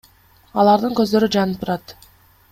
Алардын 0.63 0.95
көздөрү 0.99 1.29
жанып 1.35 1.61
турат. 1.65 1.95